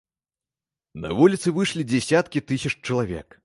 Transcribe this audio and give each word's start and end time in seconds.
На 1.03 1.11
вуліцы 1.21 1.47
выйшлі 1.59 1.87
дзясяткі 1.95 2.45
тысяч 2.53 2.73
чалавек. 2.87 3.37